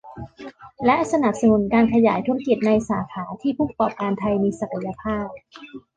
[0.85, 5.29] และสนับสนุนการขยายธุรกิจในสาขาที่ผู้ประกอบการไทยมีศักยภาพ